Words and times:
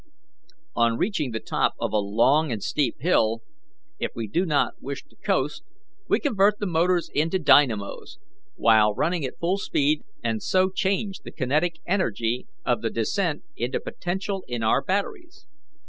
On 0.75 0.97
reaching 0.97 1.29
the 1.29 1.39
top 1.39 1.75
of 1.79 1.93
a 1.93 1.99
long 1.99 2.51
and 2.51 2.63
steep 2.63 2.97
hill, 3.01 3.43
if 3.99 4.09
we 4.15 4.25
do 4.27 4.47
not 4.47 4.81
wish 4.81 5.03
to 5.03 5.15
coast, 5.17 5.61
we 6.07 6.19
convert 6.19 6.57
the 6.57 6.65
motors 6.65 7.11
into 7.13 7.37
dynamos, 7.37 8.17
while 8.55 8.95
running 8.95 9.23
at 9.25 9.37
full 9.39 9.59
speed, 9.59 10.01
and 10.23 10.41
so 10.41 10.71
change 10.71 11.19
the 11.19 11.29
kinetic 11.31 11.75
energy 11.85 12.47
of 12.65 12.81
the 12.81 12.89
descent 12.89 13.43
into 13.55 13.79
potential 13.79 14.43
in 14.47 14.63
our 14.63 14.81
batteries. 14.83 15.45